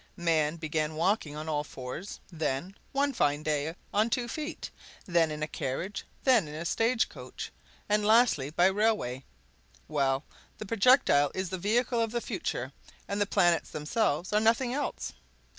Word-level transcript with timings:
Man 0.17 0.55
began 0.55 0.89
by 0.89 0.95
walking 0.95 1.35
on 1.35 1.47
all 1.47 1.63
fours; 1.63 2.19
then, 2.31 2.75
one 2.91 3.13
fine 3.13 3.43
day, 3.43 3.75
on 3.93 4.09
two 4.09 4.27
feet; 4.27 4.71
then 5.05 5.29
in 5.29 5.43
a 5.43 5.47
carriage; 5.47 6.05
then 6.23 6.47
in 6.47 6.55
a 6.55 6.65
stage 6.65 7.07
coach; 7.07 7.51
and 7.87 8.03
lastly 8.03 8.49
by 8.49 8.65
railway. 8.65 9.23
Well, 9.87 10.23
the 10.57 10.65
projectile 10.65 11.31
is 11.35 11.51
the 11.51 11.59
vehicle 11.59 12.01
of 12.01 12.09
the 12.13 12.19
future, 12.21 12.71
and 13.07 13.21
the 13.21 13.27
planets 13.27 13.69
themselves 13.69 14.33
are 14.33 14.39
nothing 14.39 14.73
else! 14.73 15.13